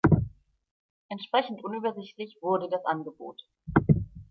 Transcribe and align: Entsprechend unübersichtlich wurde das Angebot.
Entsprechend 1.09 1.63
unübersichtlich 1.63 2.39
wurde 2.41 2.67
das 2.69 2.83
Angebot. 2.85 3.39